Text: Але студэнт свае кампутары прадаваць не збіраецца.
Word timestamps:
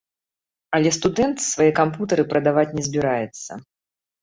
Але 0.77 0.89
студэнт 0.97 1.37
свае 1.51 1.69
кампутары 1.81 2.27
прадаваць 2.33 2.67
не 2.81 2.89
збіраецца. 2.91 3.51